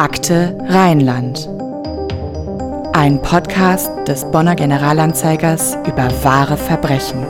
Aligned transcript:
Akte 0.00 0.56
Rheinland. 0.68 1.48
Ein 2.92 3.20
Podcast 3.20 3.90
des 4.06 4.30
Bonner 4.30 4.54
Generalanzeigers 4.54 5.76
über 5.88 6.08
wahre 6.22 6.56
Verbrechen. 6.56 7.26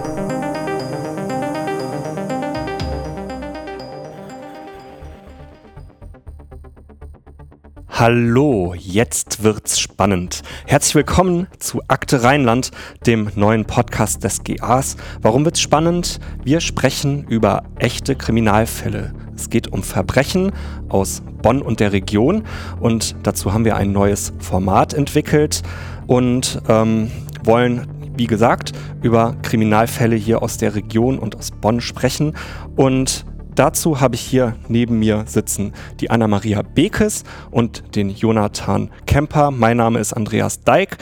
Hallo, 7.89 8.75
jetzt 8.77 9.43
wird's 9.43 9.81
spannend. 9.81 10.43
Herzlich 10.67 10.95
willkommen 10.95 11.47
zu 11.59 11.81
Akte 11.89 12.23
Rheinland, 12.23 12.71
dem 13.07 13.31
neuen 13.35 13.65
Podcast 13.65 14.25
des 14.25 14.45
GAs. 14.45 14.99
Warum 15.23 15.47
wird's 15.47 15.63
spannend? 15.63 16.21
Wir 16.45 16.61
sprechen 16.61 17.25
über 17.29 17.63
echte 17.79 18.15
Kriminalfälle. 18.15 19.15
Es 19.39 19.51
geht 19.51 19.69
um 19.69 19.83
Verbrechen 19.85 20.53
aus 20.89 21.23
Bonn 21.43 21.63
und 21.63 21.79
der 21.79 21.93
Region 21.93 22.43
und 22.81 23.15
dazu 23.23 23.53
haben 23.53 23.65
wir 23.65 23.77
ein 23.77 23.93
neues 23.93 24.33
Format 24.41 24.93
entwickelt 24.93 25.63
und 26.09 26.61
ähm, 26.69 27.11
wollen 27.45 27.87
wie 28.17 28.27
gesagt, 28.27 28.73
über 29.01 29.37
Kriminalfälle 29.43 30.17
hier 30.17 30.43
aus 30.43 30.59
der 30.59 30.75
Region 30.75 31.21
und 31.21 31.37
aus 31.37 31.53
Bonn 31.53 31.81
sprechen. 31.81 32.35
Und 32.77 33.25
Dazu 33.55 34.01
habe 34.01 34.15
ich 34.15 34.21
hier 34.21 34.55
neben 34.69 35.01
mir 35.01 35.25
sitzen 35.27 35.73
die 35.99 36.11
Anna-Maria 36.11 36.63
Bekes 36.63 37.25
und 37.51 37.97
den 37.97 38.09
Jonathan 38.11 38.89
Kemper. 39.05 39.51
Mein 39.51 39.79
Name 39.79 39.99
ist 39.99 40.13
Andreas 40.13 40.61
Deik. 40.61 40.97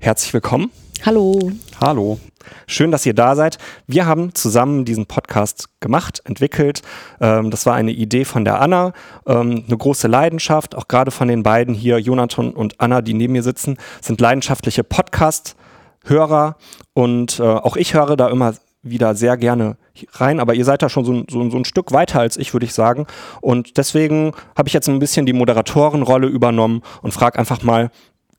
Herzlich 0.00 0.32
willkommen. 0.32 0.70
Hallo. 1.04 1.52
Hallo. 1.78 2.18
Schön, 2.66 2.90
dass 2.90 3.06
ihr 3.06 3.14
da 3.14 3.36
seid. 3.36 3.58
Wir 3.86 4.06
haben 4.06 4.34
zusammen 4.34 4.84
diesen 4.84 5.06
Podcast 5.06 5.68
gemacht, 5.80 6.20
entwickelt. 6.24 6.82
Ähm, 7.20 7.50
das 7.50 7.66
war 7.66 7.74
eine 7.74 7.92
Idee 7.92 8.24
von 8.24 8.44
der 8.44 8.60
Anna, 8.60 8.92
ähm, 9.26 9.64
eine 9.66 9.76
große 9.76 10.08
Leidenschaft, 10.08 10.74
auch 10.74 10.88
gerade 10.88 11.10
von 11.10 11.28
den 11.28 11.42
beiden 11.42 11.74
hier, 11.74 11.98
Jonathan 11.98 12.52
und 12.52 12.80
Anna, 12.80 13.02
die 13.02 13.14
neben 13.14 13.32
mir 13.32 13.42
sitzen, 13.42 13.76
sind 14.00 14.20
leidenschaftliche 14.20 14.84
Podcast-Hörer 14.84 16.56
und 16.94 17.40
äh, 17.40 17.42
auch 17.42 17.76
ich 17.76 17.94
höre 17.94 18.16
da 18.16 18.28
immer 18.28 18.54
wieder 18.82 19.14
sehr 19.14 19.36
gerne 19.36 19.76
rein, 20.12 20.40
aber 20.40 20.54
ihr 20.54 20.64
seid 20.64 20.82
da 20.82 20.88
schon 20.88 21.04
so, 21.04 21.24
so, 21.28 21.50
so 21.50 21.56
ein 21.56 21.64
Stück 21.64 21.92
weiter 21.92 22.20
als 22.20 22.36
ich, 22.36 22.54
würde 22.54 22.64
ich 22.64 22.72
sagen. 22.72 23.06
Und 23.40 23.76
deswegen 23.76 24.32
habe 24.56 24.68
ich 24.68 24.72
jetzt 24.72 24.88
ein 24.88 24.98
bisschen 24.98 25.26
die 25.26 25.32
Moderatorenrolle 25.32 26.26
übernommen 26.26 26.82
und 27.02 27.12
frage 27.12 27.38
einfach 27.38 27.62
mal 27.62 27.90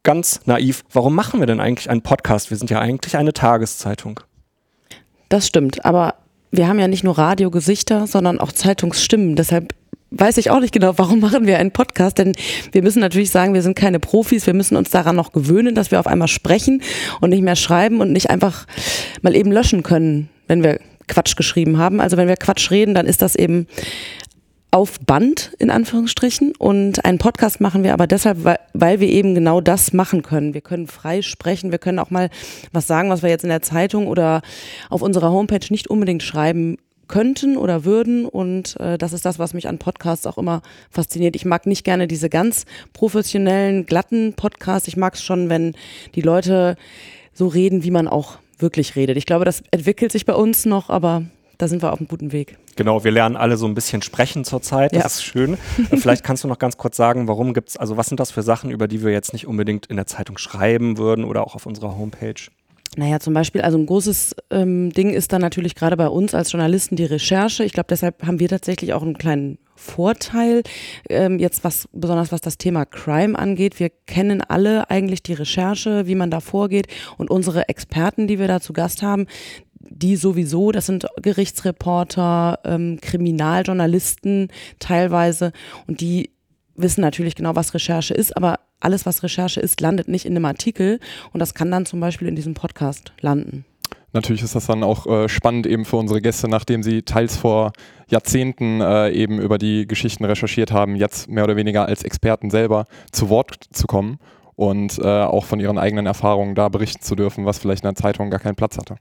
ganz 0.04 0.42
naiv, 0.46 0.84
warum 0.92 1.16
machen 1.16 1.40
wir 1.40 1.48
denn 1.48 1.60
eigentlich 1.60 1.90
einen 1.90 2.02
Podcast? 2.02 2.50
Wir 2.50 2.58
sind 2.58 2.70
ja 2.70 2.80
eigentlich 2.80 3.18
eine 3.18 3.34
Tageszeitung. 3.34 4.20
Das 5.30 5.48
stimmt, 5.48 5.86
aber 5.86 6.16
wir 6.52 6.68
haben 6.68 6.80
ja 6.80 6.88
nicht 6.88 7.04
nur 7.04 7.18
Radiogesichter, 7.18 8.08
sondern 8.08 8.40
auch 8.40 8.52
Zeitungsstimmen. 8.52 9.36
Deshalb 9.36 9.74
weiß 10.12 10.38
ich 10.38 10.52
auch 10.52 10.60
nicht 10.60 10.74
genau, 10.74 10.98
warum 10.98 11.20
machen 11.20 11.48
wir 11.48 11.58
einen 11.58 11.72
Podcast, 11.72 12.18
denn 12.18 12.34
wir 12.74 12.84
müssen 12.84 13.00
natürlich 13.00 13.32
sagen, 13.32 13.54
wir 13.54 13.62
sind 13.62 13.76
keine 13.76 14.00
Profis, 14.00 14.46
wir 14.46 14.54
müssen 14.54 14.76
uns 14.76 14.90
daran 14.90 15.16
noch 15.16 15.32
gewöhnen, 15.32 15.74
dass 15.74 15.90
wir 15.90 16.00
auf 16.00 16.08
einmal 16.08 16.28
sprechen 16.28 16.82
und 17.22 17.30
nicht 17.30 17.44
mehr 17.44 17.56
schreiben 17.56 18.02
und 18.02 18.12
nicht 18.12 18.30
einfach 18.30 18.68
mal 19.22 19.36
eben 19.36 19.52
löschen 19.52 19.84
können, 19.84 20.30
wenn 20.48 20.64
wir 20.64 20.80
Quatsch 21.08 21.36
geschrieben 21.38 21.78
haben. 21.78 22.02
Also 22.02 22.18
wenn 22.18 22.28
wir 22.28 22.36
Quatsch 22.36 22.72
reden, 22.72 22.94
dann 22.94 23.06
ist 23.06 23.22
das 23.22 23.36
eben 23.36 23.68
auf 24.72 25.00
Band 25.02 25.52
in 25.60 25.70
Anführungsstrichen 25.70 26.54
und 26.58 27.04
einen 27.04 27.18
Podcast 27.18 27.60
machen 27.60 27.84
wir 27.84 27.94
aber 27.94 28.08
deshalb, 28.08 28.46
weil, 28.74 29.00
wir 29.02 29.10
eben 29.10 29.36
genau 29.36 29.60
das 29.60 29.92
machen 29.92 30.24
können. 30.24 30.54
Wir 30.54 30.62
können 30.62 30.88
frei 30.88 31.22
sprechen, 31.22 31.72
wir 31.72 31.78
können 31.78 32.00
auch 32.00 32.10
mal 32.10 32.30
was 32.72 32.88
sagen, 32.88 33.10
was 33.10 33.22
wir 33.22 33.30
jetzt 33.30 33.44
in 33.44 33.50
der 33.50 33.62
Zeitung 33.62 34.08
oder 34.08 34.42
auf 34.90 35.02
unserer 35.02 35.32
Homepage 35.32 35.66
nicht 35.70 35.90
unbedingt 35.90 36.24
schreiben 36.24 36.78
könnten 37.10 37.58
oder 37.58 37.84
würden. 37.84 38.26
Und 38.26 38.80
äh, 38.80 38.98
das 38.98 39.12
ist 39.12 39.26
das, 39.26 39.38
was 39.38 39.54
mich 39.54 39.68
an 39.68 39.78
Podcasts 39.78 40.26
auch 40.26 40.38
immer 40.38 40.62
fasziniert. 40.90 41.36
Ich 41.36 41.44
mag 41.44 41.66
nicht 41.66 41.84
gerne 41.84 42.08
diese 42.08 42.30
ganz 42.30 42.66
professionellen, 42.94 43.86
glatten 43.86 44.34
Podcasts. 44.34 44.88
Ich 44.88 44.96
mag 44.96 45.16
es 45.16 45.24
schon, 45.24 45.50
wenn 45.50 45.76
die 46.16 46.22
Leute 46.22 46.78
so 47.34 47.48
reden, 47.48 47.84
wie 47.84 47.92
man 47.92 48.08
auch 48.08 48.38
wirklich 48.58 48.96
redet. 48.96 49.18
Ich 49.18 49.26
glaube, 49.26 49.44
das 49.44 49.64
entwickelt 49.72 50.14
sich 50.14 50.26
bei 50.26 50.34
uns 50.34 50.66
noch, 50.66 50.90
aber 50.90 51.24
da 51.62 51.68
sind 51.68 51.82
wir 51.82 51.94
auf 51.94 52.00
einem 52.00 52.08
guten 52.08 52.32
Weg. 52.32 52.58
Genau, 52.76 53.04
wir 53.04 53.12
lernen 53.12 53.36
alle 53.36 53.58
so 53.58 53.68
ein 53.68 53.76
bisschen 53.76 54.02
sprechen 54.02 54.44
zurzeit. 54.44 54.94
Das 54.94 55.00
ja. 55.00 55.06
ist 55.06 55.24
schön. 55.24 55.58
Vielleicht 55.98 56.24
kannst 56.24 56.44
du 56.44 56.48
noch 56.48 56.60
ganz 56.60 56.78
kurz 56.78 56.98
sagen, 56.98 57.28
warum 57.28 57.54
gibt 57.54 57.70
es, 57.70 57.78
also 57.78 57.98
was 57.98 58.08
sind 58.08 58.20
das 58.20 58.32
für 58.32 58.42
Sachen, 58.42 58.72
über 58.72 58.88
die 58.88 59.04
wir 59.04 59.12
jetzt 59.12 59.34
nicht 59.34 59.48
unbedingt 59.48 59.86
in 59.86 59.96
der 59.96 60.08
Zeitung 60.08 60.38
schreiben 60.38 60.98
würden 60.98 61.24
oder 61.24 61.46
auch 61.46 61.56
auf 61.56 61.66
unserer 61.66 61.98
Homepage? 61.98 62.36
Naja, 62.98 63.22
zum 63.22 63.34
Beispiel, 63.34 63.62
also 63.62 63.78
ein 63.78 63.86
großes 63.86 64.36
ähm, 64.50 64.92
Ding 64.92 65.12
ist 65.12 65.32
dann 65.32 65.40
natürlich 65.40 65.76
gerade 65.76 65.96
bei 65.96 66.08
uns 66.08 66.36
als 66.36 66.52
Journalisten 66.52 66.98
die 66.98 67.06
Recherche. 67.06 67.64
Ich 67.64 67.72
glaube, 67.72 67.88
deshalb 67.90 68.22
haben 68.26 68.42
wir 68.42 68.50
tatsächlich 68.50 68.94
auch 68.94 69.02
einen 69.02 69.18
kleinen 69.18 69.60
Vorteil, 69.76 70.64
ähm, 71.10 71.40
jetzt 71.40 71.64
was, 71.64 71.88
besonders 71.94 72.34
was 72.34 72.42
das 72.42 72.58
Thema 72.58 72.86
Crime 72.86 73.40
angeht. 73.40 73.80
Wir 73.80 73.90
kennen 74.08 74.42
alle 74.42 74.90
eigentlich 74.90 75.24
die 75.24 75.34
Recherche, 75.34 76.06
wie 76.06 76.16
man 76.16 76.32
da 76.32 76.42
vorgeht 76.42 76.88
und 77.18 77.32
unsere 77.32 77.70
Experten, 77.70 78.28
die 78.28 78.40
wir 78.40 78.50
da 78.50 78.60
zu 78.60 78.74
Gast 78.74 79.02
haben, 79.02 79.26
die 79.91 80.16
sowieso, 80.16 80.72
das 80.72 80.85
sind 80.85 81.06
Gerichtsreporter, 81.22 82.59
ähm, 82.63 83.00
Kriminaljournalisten 83.02 84.50
teilweise 84.79 85.52
und 85.88 86.02
die 86.02 86.31
wissen 86.75 87.02
natürlich 87.02 87.35
genau, 87.35 87.56
was 87.56 87.74
Recherche 87.74 88.13
ist, 88.13 88.35
aber 88.35 88.59
alles, 88.80 89.06
was 89.06 89.22
Recherche 89.24 89.59
ist, 89.59 89.81
landet 89.81 90.07
nicht 90.07 90.25
in 90.25 90.35
einem 90.35 90.46
Artikel 90.46 91.00
und 91.34 91.40
das 91.40 91.53
kann 91.53 91.69
dann 91.69 91.85
zum 91.85 92.00
Beispiel 92.00 92.28
in 92.28 92.35
diesem 92.35 92.53
Podcast 92.53 93.13
landen. 93.22 93.66
Natürlich 94.13 94.41
ist 94.41 94.56
das 94.56 94.66
dann 94.66 94.84
auch 94.84 95.07
äh, 95.07 95.30
spannend 95.30 95.66
eben 95.68 95.85
für 95.85 95.96
unsere 95.96 96.22
Gäste, 96.22 96.50
nachdem 96.50 96.84
sie 96.84 97.03
teils 97.03 97.38
vor 97.38 97.72
Jahrzehnten 98.09 98.81
äh, 98.81 99.09
eben 99.12 99.40
über 99.40 99.57
die 99.57 99.88
Geschichten 99.88 100.25
recherchiert 100.25 100.72
haben, 100.72 100.96
jetzt 100.96 101.30
mehr 101.30 101.46
oder 101.46 101.56
weniger 101.56 101.85
als 101.85 102.03
Experten 102.03 102.50
selber 102.50 102.85
zu 103.12 103.30
Wort 103.30 103.56
zu 103.72 103.88
kommen 103.88 104.19
und 104.56 105.00
äh, 105.00 105.07
auch 105.07 105.46
von 105.46 105.62
ihren 105.62 105.78
eigenen 105.78 106.07
Erfahrungen 106.07 106.56
da 106.56 106.68
berichten 106.68 107.01
zu 107.01 107.16
dürfen, 107.16 107.46
was 107.46 107.59
vielleicht 107.59 107.84
in 107.84 107.88
der 107.88 107.96
Zeitung 107.96 108.30
gar 108.30 108.41
keinen 108.41 108.56
Platz 108.56 108.78
hatte. 108.78 108.97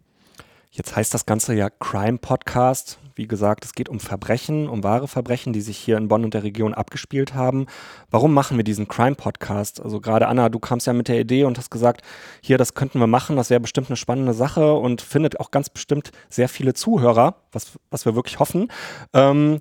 Jetzt 0.73 0.95
heißt 0.95 1.13
das 1.13 1.27
Ganze 1.27 1.53
ja 1.55 1.69
Crime 1.69 2.19
Podcast. 2.19 2.99
Wie 3.17 3.27
gesagt, 3.27 3.65
es 3.65 3.73
geht 3.73 3.89
um 3.89 3.99
Verbrechen, 3.99 4.69
um 4.69 4.85
wahre 4.85 5.09
Verbrechen, 5.09 5.53
die 5.53 5.63
sich 5.63 5.77
hier 5.77 5.97
in 5.97 6.07
Bonn 6.07 6.23
und 6.25 6.33
der 6.33 6.45
Region 6.45 6.75
abgespielt 6.75 7.35
haben. 7.35 7.67
Warum 8.13 8.33
machen 8.33 8.57
wir 8.57 8.63
diesen 8.63 8.87
Crime 8.87 9.17
Podcast? 9.17 9.83
Also 9.83 10.01
gerade 10.01 10.29
Anna, 10.29 10.49
du 10.49 10.61
kamst 10.61 10.87
ja 10.87 10.93
mit 10.93 11.09
der 11.09 11.19
Idee 11.19 11.43
und 11.43 11.59
hast 11.59 11.71
gesagt, 11.71 12.03
hier, 12.41 12.57
das 12.57 12.75
könnten 12.75 13.01
wir 13.01 13.09
machen, 13.09 13.35
das 13.35 13.51
wäre 13.51 13.59
bestimmt 13.59 13.89
eine 13.89 13.97
spannende 13.97 14.33
Sache 14.33 14.75
und 14.75 15.03
findet 15.03 15.41
auch 15.41 15.51
ganz 15.51 15.71
bestimmt 15.71 16.13
sehr 16.29 16.49
viele 16.49 16.73
Zuhörer, 16.73 17.35
was, 17.51 17.73
was 17.91 18.05
wir 18.07 18.15
wirklich 18.15 18.39
hoffen. 18.39 18.69
Ähm, 19.13 19.59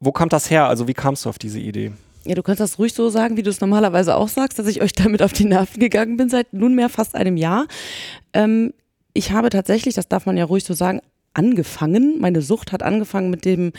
wo 0.00 0.10
kommt 0.10 0.32
das 0.32 0.50
her? 0.50 0.66
Also 0.66 0.88
wie 0.88 0.94
kamst 0.94 1.26
du 1.26 1.28
auf 1.28 1.38
diese 1.38 1.60
Idee? 1.60 1.92
Ja, 2.24 2.34
du 2.34 2.42
kannst 2.42 2.60
das 2.60 2.80
ruhig 2.80 2.92
so 2.92 3.08
sagen, 3.08 3.36
wie 3.36 3.44
du 3.44 3.50
es 3.50 3.60
normalerweise 3.60 4.16
auch 4.16 4.28
sagst, 4.28 4.58
dass 4.58 4.66
ich 4.66 4.82
euch 4.82 4.92
damit 4.92 5.22
auf 5.22 5.32
die 5.32 5.44
Nerven 5.44 5.78
gegangen 5.78 6.16
bin 6.16 6.28
seit 6.28 6.52
nunmehr 6.52 6.88
fast 6.88 7.14
einem 7.14 7.36
Jahr. 7.36 7.66
Ähm, 8.32 8.74
ich 9.18 9.32
habe 9.32 9.50
tatsächlich, 9.50 9.96
das 9.96 10.06
darf 10.06 10.26
man 10.26 10.36
ja 10.36 10.44
ruhig 10.44 10.62
so 10.62 10.74
sagen, 10.74 11.00
angefangen. 11.34 12.20
Meine 12.20 12.40
Sucht 12.40 12.70
hat 12.70 12.84
angefangen 12.84 13.30
mit 13.30 13.44
dem 13.44 13.72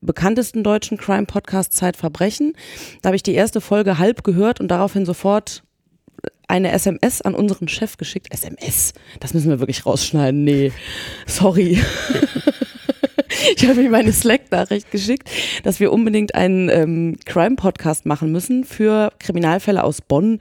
bekanntesten 0.00 0.64
deutschen 0.64 0.98
Crime-Podcast 0.98 1.72
Zeitverbrechen. 1.72 2.54
Da 3.00 3.08
habe 3.08 3.16
ich 3.16 3.22
die 3.22 3.34
erste 3.34 3.60
Folge 3.60 3.98
halb 3.98 4.24
gehört 4.24 4.58
und 4.58 4.66
daraufhin 4.68 5.06
sofort 5.06 5.62
eine 6.48 6.72
SMS 6.72 7.22
an 7.22 7.36
unseren 7.36 7.68
Chef 7.68 7.98
geschickt. 7.98 8.26
SMS, 8.32 8.94
das 9.20 9.32
müssen 9.32 9.48
wir 9.48 9.60
wirklich 9.60 9.86
rausschneiden. 9.86 10.42
Nee, 10.42 10.72
sorry. 11.26 11.80
ich 13.56 13.68
habe 13.68 13.82
ihm 13.82 13.94
eine 13.94 14.12
Slack-Nachricht 14.12 14.90
geschickt, 14.90 15.30
dass 15.62 15.80
wir 15.80 15.92
unbedingt 15.92 16.34
einen 16.34 16.68
ähm, 16.68 17.16
Crime-Podcast 17.24 18.06
machen 18.06 18.32
müssen 18.32 18.64
für 18.64 19.12
Kriminalfälle 19.18 19.82
aus 19.82 20.00
Bonn 20.00 20.40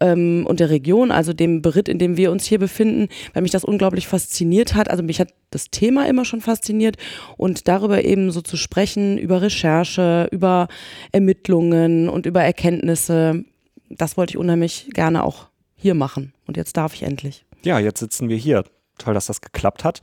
ähm, 0.00 0.44
und 0.46 0.60
der 0.60 0.70
Region, 0.70 1.10
also 1.10 1.32
dem 1.32 1.62
Beritt, 1.62 1.88
in 1.88 1.98
dem 1.98 2.16
wir 2.16 2.30
uns 2.30 2.44
hier 2.44 2.58
befinden, 2.58 3.08
weil 3.32 3.42
mich 3.42 3.50
das 3.50 3.64
unglaublich 3.64 4.06
fasziniert 4.08 4.74
hat. 4.74 4.90
Also 4.90 5.02
mich 5.02 5.20
hat 5.20 5.32
das 5.50 5.70
Thema 5.70 6.08
immer 6.08 6.24
schon 6.24 6.40
fasziniert 6.40 6.96
und 7.36 7.68
darüber 7.68 8.04
eben 8.04 8.30
so 8.30 8.40
zu 8.40 8.56
sprechen, 8.56 9.18
über 9.18 9.42
Recherche, 9.42 10.28
über 10.30 10.68
Ermittlungen 11.12 12.08
und 12.08 12.26
über 12.26 12.42
Erkenntnisse, 12.42 13.44
das 13.88 14.16
wollte 14.16 14.32
ich 14.32 14.38
unheimlich 14.38 14.88
gerne 14.92 15.24
auch 15.24 15.48
hier 15.76 15.94
machen. 15.94 16.32
Und 16.46 16.56
jetzt 16.56 16.76
darf 16.76 16.94
ich 16.94 17.02
endlich. 17.02 17.44
Ja, 17.64 17.78
jetzt 17.78 18.00
sitzen 18.00 18.28
wir 18.28 18.36
hier. 18.36 18.64
Toll, 19.00 19.14
dass 19.14 19.26
das 19.26 19.40
geklappt 19.40 19.84
hat. 19.84 20.00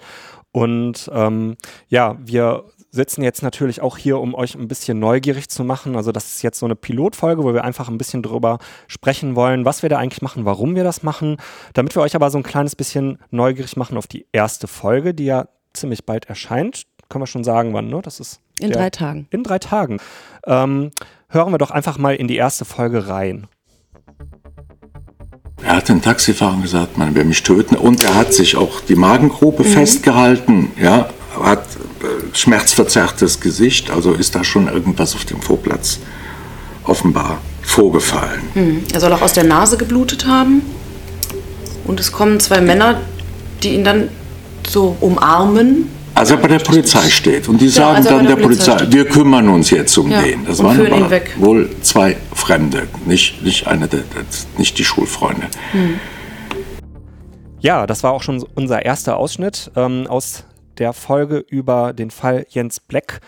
Und 0.51 1.09
ähm, 1.13 1.55
ja, 1.87 2.17
wir 2.19 2.65
sitzen 2.89 3.21
jetzt 3.23 3.43
natürlich 3.43 3.81
auch 3.81 3.97
hier, 3.97 4.19
um 4.19 4.33
euch 4.33 4.55
ein 4.55 4.67
bisschen 4.67 4.99
neugierig 4.99 5.49
zu 5.49 5.63
machen. 5.63 5.95
Also 5.95 6.11
das 6.11 6.33
ist 6.33 6.41
jetzt 6.41 6.59
so 6.59 6.65
eine 6.65 6.75
Pilotfolge, 6.75 7.43
wo 7.43 7.53
wir 7.53 7.63
einfach 7.63 7.89
ein 7.89 7.97
bisschen 7.97 8.23
drüber 8.23 8.59
sprechen 8.87 9.35
wollen, 9.35 9.65
was 9.65 9.83
wir 9.83 9.89
da 9.89 9.97
eigentlich 9.97 10.21
machen, 10.21 10.45
warum 10.45 10.75
wir 10.75 10.83
das 10.83 11.03
machen, 11.03 11.37
damit 11.73 11.95
wir 11.95 12.01
euch 12.01 12.15
aber 12.15 12.29
so 12.29 12.37
ein 12.37 12.43
kleines 12.43 12.75
bisschen 12.75 13.19
neugierig 13.29 13.77
machen 13.77 13.97
auf 13.97 14.07
die 14.07 14.25
erste 14.31 14.67
Folge, 14.67 15.13
die 15.13 15.25
ja 15.25 15.47
ziemlich 15.73 16.05
bald 16.05 16.25
erscheint. 16.25 16.83
Können 17.09 17.21
wir 17.21 17.27
schon 17.27 17.43
sagen, 17.43 17.73
wann, 17.73 17.87
ne? 17.87 18.01
Das 18.01 18.19
ist 18.19 18.41
in 18.59 18.69
der, 18.69 18.79
drei 18.79 18.89
Tagen. 18.89 19.27
In 19.29 19.43
drei 19.43 19.59
Tagen. 19.59 19.99
Ähm, 20.45 20.91
hören 21.29 21.53
wir 21.53 21.57
doch 21.57 21.71
einfach 21.71 21.97
mal 21.97 22.15
in 22.15 22.27
die 22.27 22.35
erste 22.35 22.65
Folge 22.65 23.07
rein. 23.07 23.47
Er 25.63 25.77
hat 25.77 25.89
den 25.89 26.01
Taxifahrern 26.01 26.61
gesagt, 26.61 26.97
man 26.97 27.15
will 27.15 27.25
mich 27.25 27.43
töten. 27.43 27.75
Und 27.75 28.03
er 28.03 28.15
hat 28.15 28.33
sich 28.33 28.55
auch 28.55 28.81
die 28.81 28.95
Magengrube 28.95 29.63
mhm. 29.63 29.67
festgehalten. 29.67 30.71
Ja, 30.81 31.09
hat 31.41 31.59
äh, 31.59 32.35
schmerzverzerrtes 32.35 33.39
Gesicht. 33.39 33.89
Also 33.89 34.13
ist 34.13 34.35
da 34.35 34.43
schon 34.43 34.67
irgendwas 34.67 35.15
auf 35.15 35.25
dem 35.25 35.41
Vorplatz 35.41 35.99
offenbar 36.83 37.39
vorgefallen. 37.61 38.41
Hm. 38.53 38.83
Er 38.93 38.99
soll 38.99 39.11
auch 39.11 39.21
aus 39.21 39.33
der 39.33 39.43
Nase 39.43 39.77
geblutet 39.77 40.25
haben. 40.25 40.61
Und 41.85 41.99
es 41.99 42.11
kommen 42.11 42.39
zwei 42.39 42.61
Männer, 42.61 43.01
die 43.61 43.73
ihn 43.73 43.83
dann 43.83 44.09
so 44.65 44.95
umarmen. 45.01 45.89
Als 46.17 46.31
er 46.31 46.37
bei 46.37 46.47
der 46.47 46.59
Polizei 46.59 47.07
steht 47.09 47.47
und 47.47 47.61
die 47.61 47.65
Ja, 47.65 47.71
sagen 47.71 47.95
als 47.97 48.05
er 48.07 48.11
bei 48.13 48.17
dann 48.17 48.27
der 48.27 48.35
der 48.37 48.43
Polizei 48.43 48.71
Polizei, 48.75 48.93
wir 48.93 49.05
kümmern 49.05 49.49
uns 49.49 49.69
jetzt 49.69 49.95
um 49.97 50.09
Ja, 50.09 50.21
den. 50.21 50.45
Das 50.45 50.59
und 50.59 50.65
waren 50.65 50.75
führen 50.77 50.87
ihn 50.93 51.01
aber 51.03 51.09
weg. 51.11 51.35
wohl 51.37 51.69
zwei 51.81 52.17
Fremde, 52.33 52.87
nicht, 53.05 53.43
nicht, 53.43 53.67
eine, 53.67 53.87
der- 53.87 54.03
nicht 54.57 54.77
die 54.79 54.83
Schulfreunde. 54.83 55.47
Ja, 57.59 57.85
das 57.87 58.03
war 58.03 58.11
auch 58.13 58.23
schon 58.23 58.43
unser 58.55 58.83
erster 58.85 59.17
Ausschnitt 59.17 59.71
ähm, 59.75 60.07
aus 60.07 60.43
der 60.77 60.93
Folge 60.93 61.37
über 61.49 61.93
den 61.93 62.11
Fall 62.11 62.45
Jens 62.49 62.79
Black. 62.79 63.19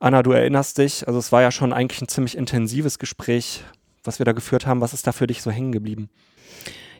Anna, 0.00 0.22
du 0.22 0.32
erinnerst 0.32 0.78
dich, 0.78 1.06
also 1.06 1.18
es 1.18 1.32
war 1.32 1.42
ja 1.42 1.50
schon 1.50 1.72
eigentlich 1.72 2.00
ein 2.02 2.08
ziemlich 2.08 2.36
intensives 2.36 2.98
Gespräch, 2.98 3.62
was 4.04 4.18
wir 4.20 4.24
da 4.26 4.32
geführt 4.32 4.66
haben. 4.66 4.80
Was 4.80 4.92
ist 4.94 5.06
da 5.06 5.12
für 5.12 5.26
dich 5.26 5.42
so 5.42 5.50
hängen 5.50 5.72
geblieben? 5.72 6.08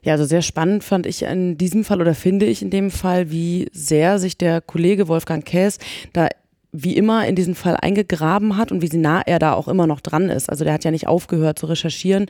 Ja, 0.02 0.12
also 0.12 0.24
sehr 0.24 0.42
spannend 0.42 0.84
fand 0.84 1.06
ich 1.06 1.22
in 1.22 1.58
diesem 1.58 1.84
Fall 1.84 2.00
oder 2.00 2.14
finde 2.14 2.46
ich 2.46 2.62
in 2.62 2.70
dem 2.70 2.90
Fall, 2.90 3.30
wie 3.30 3.68
sehr 3.72 4.18
sich 4.18 4.38
der 4.38 4.60
Kollege 4.60 5.08
Wolfgang 5.08 5.44
Käs 5.44 5.78
da 6.12 6.28
wie 6.70 6.96
immer 6.96 7.26
in 7.26 7.34
diesen 7.34 7.54
Fall 7.54 7.76
eingegraben 7.80 8.56
hat 8.56 8.70
und 8.70 8.82
wie 8.82 8.96
nah 8.96 9.22
er 9.22 9.38
da 9.38 9.54
auch 9.54 9.68
immer 9.68 9.86
noch 9.86 10.00
dran 10.00 10.28
ist. 10.28 10.50
Also 10.50 10.64
der 10.64 10.74
hat 10.74 10.84
ja 10.84 10.90
nicht 10.90 11.06
aufgehört 11.06 11.58
zu 11.58 11.66
recherchieren. 11.66 12.26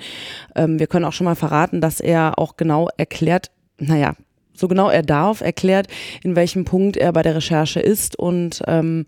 Ähm, 0.55 0.79
wir 0.79 0.87
können 0.87 1.05
auch 1.05 1.13
schon 1.13 1.25
mal 1.25 1.35
verraten, 1.35 1.81
dass 1.81 2.01
er 2.01 2.39
auch 2.39 2.57
genau 2.57 2.89
erklärt, 2.97 3.51
naja, 3.79 4.15
so 4.55 4.69
genau 4.69 4.91
er 4.91 5.03
darf, 5.03 5.41
erklärt, 5.41 5.87
in 6.23 6.37
welchem 6.37 6.65
Punkt 6.65 6.97
er 6.97 7.13
bei 7.13 7.23
der 7.23 7.37
Recherche 7.37 7.81
ist. 7.81 8.17
Und 8.17 8.63
ähm, 8.67 9.07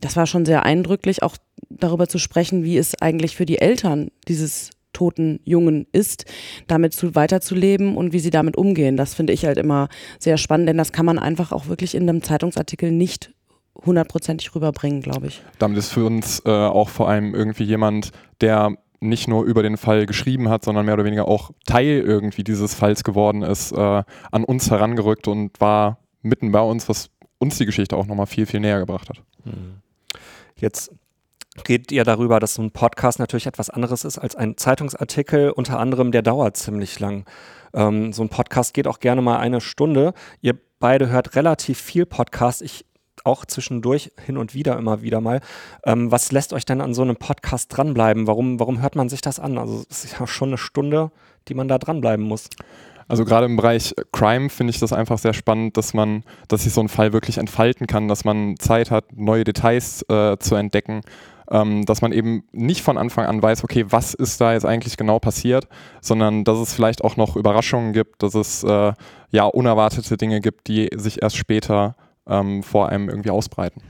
das 0.00 0.16
war 0.16 0.26
schon 0.26 0.44
sehr 0.44 0.64
eindrücklich, 0.64 1.22
auch 1.22 1.36
darüber 1.70 2.08
zu 2.08 2.18
sprechen, 2.18 2.64
wie 2.64 2.76
es 2.76 3.00
eigentlich 3.00 3.36
für 3.36 3.46
die 3.46 3.58
Eltern 3.58 4.10
dieses 4.28 4.70
toten 5.02 5.40
Jungen 5.42 5.88
ist, 5.90 6.26
damit 6.68 6.92
zu, 6.92 7.16
weiterzuleben 7.16 7.96
und 7.96 8.12
wie 8.12 8.20
sie 8.20 8.30
damit 8.30 8.56
umgehen. 8.56 8.96
Das 8.96 9.14
finde 9.14 9.32
ich 9.32 9.44
halt 9.44 9.58
immer 9.58 9.88
sehr 10.20 10.36
spannend, 10.36 10.68
denn 10.68 10.78
das 10.78 10.92
kann 10.92 11.04
man 11.04 11.18
einfach 11.18 11.50
auch 11.50 11.66
wirklich 11.66 11.96
in 11.96 12.08
einem 12.08 12.22
Zeitungsartikel 12.22 12.92
nicht 12.92 13.32
hundertprozentig 13.84 14.54
rüberbringen, 14.54 15.02
glaube 15.02 15.26
ich. 15.26 15.42
Damit 15.58 15.76
ist 15.78 15.88
für 15.88 16.04
uns 16.04 16.40
äh, 16.46 16.50
auch 16.50 16.88
vor 16.88 17.08
allem 17.08 17.34
irgendwie 17.34 17.64
jemand, 17.64 18.12
der 18.40 18.76
nicht 19.00 19.26
nur 19.26 19.44
über 19.44 19.64
den 19.64 19.76
Fall 19.76 20.06
geschrieben 20.06 20.48
hat, 20.48 20.64
sondern 20.64 20.84
mehr 20.84 20.94
oder 20.94 21.04
weniger 21.04 21.26
auch 21.26 21.50
Teil 21.66 22.00
irgendwie 22.06 22.44
dieses 22.44 22.74
Falls 22.74 23.02
geworden 23.02 23.42
ist, 23.42 23.72
äh, 23.72 24.04
an 24.30 24.44
uns 24.44 24.70
herangerückt 24.70 25.26
und 25.26 25.60
war 25.60 25.98
mitten 26.22 26.52
bei 26.52 26.60
uns, 26.60 26.88
was 26.88 27.10
uns 27.38 27.58
die 27.58 27.66
Geschichte 27.66 27.96
auch 27.96 28.06
nochmal 28.06 28.26
viel, 28.26 28.46
viel 28.46 28.60
näher 28.60 28.78
gebracht 28.78 29.08
hat. 29.08 29.20
Jetzt 30.54 30.92
redet 31.68 31.92
ihr 31.92 32.04
darüber, 32.04 32.40
dass 32.40 32.54
so 32.54 32.62
ein 32.62 32.70
Podcast 32.70 33.18
natürlich 33.18 33.46
etwas 33.46 33.70
anderes 33.70 34.04
ist 34.04 34.18
als 34.18 34.36
ein 34.36 34.56
Zeitungsartikel. 34.56 35.50
Unter 35.50 35.78
anderem, 35.78 36.12
der 36.12 36.22
dauert 36.22 36.56
ziemlich 36.56 36.98
lang. 36.98 37.24
Ähm, 37.74 38.12
so 38.12 38.22
ein 38.22 38.28
Podcast 38.28 38.74
geht 38.74 38.86
auch 38.86 39.00
gerne 39.00 39.22
mal 39.22 39.38
eine 39.38 39.60
Stunde. 39.60 40.14
Ihr 40.40 40.58
beide 40.78 41.08
hört 41.10 41.36
relativ 41.36 41.80
viel 41.80 42.06
Podcast. 42.06 42.62
Ich 42.62 42.84
auch 43.24 43.44
zwischendurch 43.44 44.10
hin 44.24 44.36
und 44.36 44.54
wieder 44.54 44.76
immer 44.76 45.02
wieder 45.02 45.20
mal. 45.20 45.40
Ähm, 45.84 46.10
was 46.10 46.32
lässt 46.32 46.52
euch 46.52 46.64
denn 46.64 46.80
an 46.80 46.94
so 46.94 47.02
einem 47.02 47.16
Podcast 47.16 47.76
dranbleiben? 47.76 48.26
Warum, 48.26 48.58
warum 48.58 48.80
hört 48.80 48.96
man 48.96 49.08
sich 49.08 49.20
das 49.20 49.38
an? 49.38 49.58
Also 49.58 49.84
es 49.90 50.04
ist 50.04 50.18
ja 50.18 50.26
schon 50.26 50.50
eine 50.50 50.58
Stunde, 50.58 51.12
die 51.48 51.54
man 51.54 51.68
da 51.68 51.78
dranbleiben 51.78 52.24
muss. 52.24 52.48
Also 53.08 53.24
gerade 53.24 53.46
im 53.46 53.56
Bereich 53.56 53.94
Crime 54.12 54.48
finde 54.48 54.70
ich 54.70 54.80
das 54.80 54.92
einfach 54.92 55.18
sehr 55.18 55.34
spannend, 55.34 55.76
dass 55.76 55.92
man, 55.92 56.24
dass 56.48 56.62
sich 56.62 56.72
so 56.72 56.80
ein 56.80 56.88
Fall 56.88 57.12
wirklich 57.12 57.38
entfalten 57.38 57.86
kann, 57.86 58.08
dass 58.08 58.24
man 58.24 58.54
Zeit 58.58 58.90
hat, 58.90 59.12
neue 59.14 59.44
Details 59.44 60.02
äh, 60.08 60.38
zu 60.38 60.54
entdecken, 60.54 61.02
ähm, 61.50 61.84
dass 61.84 62.02
man 62.02 62.12
eben 62.12 62.44
nicht 62.52 62.82
von 62.82 62.98
Anfang 62.98 63.26
an 63.26 63.42
weiß, 63.42 63.64
okay, 63.64 63.84
was 63.88 64.14
ist 64.14 64.40
da 64.40 64.52
jetzt 64.52 64.64
eigentlich 64.64 64.96
genau 64.96 65.18
passiert, 65.18 65.68
sondern 66.00 66.44
dass 66.44 66.58
es 66.58 66.74
vielleicht 66.74 67.04
auch 67.04 67.16
noch 67.16 67.36
Überraschungen 67.36 67.92
gibt, 67.92 68.22
dass 68.22 68.34
es 68.34 68.64
äh, 68.64 68.92
ja 69.30 69.44
unerwartete 69.44 70.16
Dinge 70.16 70.40
gibt, 70.40 70.68
die 70.68 70.90
sich 70.94 71.22
erst 71.22 71.36
später 71.36 71.96
ähm, 72.26 72.62
vor 72.62 72.88
einem 72.88 73.08
irgendwie 73.08 73.30
ausbreiten. 73.30 73.82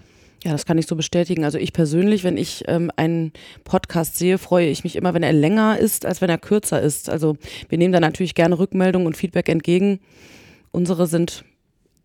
Ja, 0.44 0.50
das 0.50 0.66
kann 0.66 0.76
ich 0.76 0.87
so 0.87 0.96
bestätigen. 0.96 1.44
Also 1.44 1.58
ich 1.58 1.72
persönlich, 1.72 2.25
wenn 2.25 2.37
ich 2.37 2.64
ähm, 2.66 2.90
einen 2.96 3.32
Podcast 3.62 4.19
sehe, 4.19 4.38
freue 4.38 4.66
ich 4.66 4.82
mich 4.82 4.96
immer, 4.96 5.14
wenn 5.14 5.22
er 5.22 5.32
länger 5.32 5.78
ist, 5.78 6.05
als 6.05 6.20
wenn 6.20 6.31
er 6.31 6.38
kürzer 6.38 6.81
ist. 6.81 7.08
Also 7.08 7.37
wir 7.69 7.78
nehmen 7.78 7.93
da 7.93 8.00
natürlich 8.00 8.34
gerne 8.34 8.58
Rückmeldungen 8.58 9.06
und 9.06 9.16
Feedback 9.16 9.48
entgegen. 9.48 10.00
Unsere 10.72 11.06
sind 11.06 11.44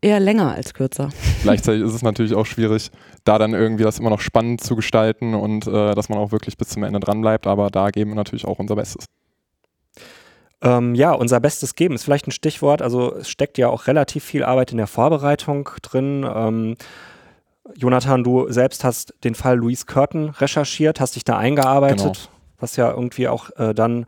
eher 0.07 0.19
länger 0.19 0.53
als 0.53 0.73
kürzer. 0.73 1.09
Gleichzeitig 1.43 1.83
ist 1.83 1.93
es 1.93 2.01
natürlich 2.01 2.33
auch 2.33 2.45
schwierig, 2.45 2.91
da 3.23 3.37
dann 3.37 3.53
irgendwie 3.53 3.83
das 3.83 3.99
immer 3.99 4.09
noch 4.09 4.21
spannend 4.21 4.61
zu 4.61 4.75
gestalten 4.75 5.33
und 5.35 5.67
äh, 5.67 5.93
dass 5.95 6.09
man 6.09 6.17
auch 6.17 6.31
wirklich 6.31 6.57
bis 6.57 6.69
zum 6.69 6.83
Ende 6.83 6.99
dran 6.99 7.21
bleibt, 7.21 7.47
aber 7.47 7.69
da 7.69 7.89
geben 7.89 8.11
wir 8.11 8.15
natürlich 8.15 8.45
auch 8.45 8.59
unser 8.59 8.75
Bestes. 8.75 9.05
Ähm, 10.61 10.95
ja, 10.95 11.11
unser 11.11 11.39
Bestes 11.39 11.75
geben 11.75 11.93
ist 11.95 12.03
vielleicht 12.03 12.27
ein 12.27 12.31
Stichwort. 12.31 12.81
Also 12.81 13.15
es 13.15 13.29
steckt 13.29 13.57
ja 13.59 13.69
auch 13.69 13.85
relativ 13.87 14.23
viel 14.23 14.43
Arbeit 14.43 14.71
in 14.71 14.77
der 14.77 14.87
Vorbereitung 14.87 15.69
drin. 15.83 16.25
Ähm, 16.27 16.75
Jonathan, 17.75 18.23
du 18.23 18.51
selbst 18.51 18.83
hast 18.83 19.13
den 19.23 19.35
Fall 19.35 19.57
Louise 19.57 19.85
Curtin 19.85 20.29
recherchiert, 20.29 20.99
hast 20.99 21.15
dich 21.15 21.25
da 21.25 21.37
eingearbeitet, 21.37 21.99
Genau. 21.99 22.13
was 22.59 22.75
ja 22.75 22.89
irgendwie 22.89 23.27
auch 23.27 23.49
äh, 23.57 23.75
dann 23.75 24.05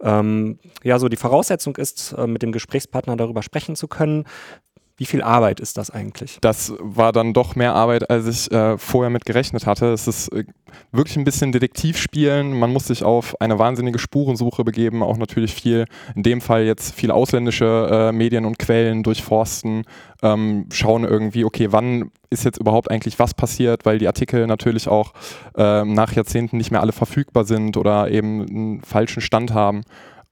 ähm, 0.00 0.58
ja 0.82 0.98
so 0.98 1.08
die 1.08 1.16
Voraussetzung 1.16 1.76
ist, 1.76 2.12
äh, 2.18 2.26
mit 2.26 2.42
dem 2.42 2.50
Gesprächspartner 2.50 3.16
darüber 3.16 3.42
sprechen 3.42 3.76
zu 3.76 3.86
können. 3.86 4.24
Wie 4.96 5.06
viel 5.06 5.22
Arbeit 5.22 5.58
ist 5.58 5.76
das 5.76 5.90
eigentlich? 5.90 6.38
Das 6.40 6.72
war 6.78 7.10
dann 7.10 7.32
doch 7.32 7.56
mehr 7.56 7.74
Arbeit, 7.74 8.10
als 8.10 8.28
ich 8.28 8.52
äh, 8.52 8.78
vorher 8.78 9.10
mit 9.10 9.24
gerechnet 9.24 9.66
hatte. 9.66 9.92
Es 9.92 10.06
ist 10.06 10.28
äh, 10.28 10.44
wirklich 10.92 11.16
ein 11.16 11.24
bisschen 11.24 11.50
Detektivspielen. 11.50 12.56
Man 12.56 12.72
muss 12.72 12.86
sich 12.86 13.02
auf 13.02 13.40
eine 13.40 13.58
wahnsinnige 13.58 13.98
Spurensuche 13.98 14.62
begeben, 14.62 15.02
auch 15.02 15.16
natürlich 15.16 15.52
viel, 15.52 15.86
in 16.14 16.22
dem 16.22 16.40
Fall 16.40 16.62
jetzt 16.62 16.94
viele 16.94 17.12
ausländische 17.12 17.88
äh, 17.90 18.12
Medien 18.12 18.44
und 18.44 18.60
Quellen 18.60 19.02
durchforsten, 19.02 19.84
ähm, 20.22 20.66
schauen 20.72 21.02
irgendwie, 21.02 21.44
okay, 21.44 21.72
wann 21.72 22.12
ist 22.30 22.44
jetzt 22.44 22.58
überhaupt 22.58 22.88
eigentlich 22.88 23.18
was 23.18 23.34
passiert, 23.34 23.84
weil 23.84 23.98
die 23.98 24.06
Artikel 24.06 24.46
natürlich 24.46 24.86
auch 24.86 25.12
ähm, 25.56 25.94
nach 25.94 26.12
Jahrzehnten 26.12 26.56
nicht 26.56 26.70
mehr 26.70 26.82
alle 26.82 26.92
verfügbar 26.92 27.44
sind 27.44 27.76
oder 27.76 28.10
eben 28.12 28.46
einen 28.46 28.80
falschen 28.82 29.20
Stand 29.20 29.52
haben. 29.52 29.82